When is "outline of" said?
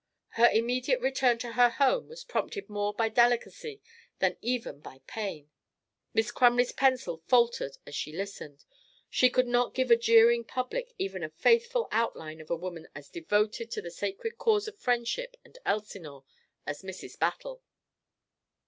11.91-12.49